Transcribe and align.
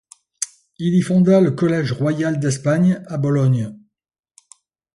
Il 0.79 0.95
y 0.95 1.01
fonda 1.03 1.39
le 1.41 1.51
Collège 1.51 1.91
royal 1.91 2.39
d'Espagne 2.39 3.03
à 3.05 3.19
Bologne. 3.19 3.77